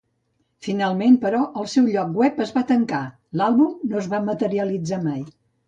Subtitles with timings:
[0.67, 3.03] Finalment, però, el seu lloc web es va tancar,
[3.43, 5.25] l'àlbum no es va materialitzar mai.